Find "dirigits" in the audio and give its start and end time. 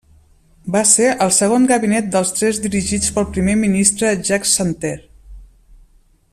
2.65-3.13